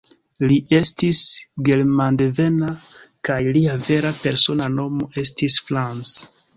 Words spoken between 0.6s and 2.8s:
estis germandevena,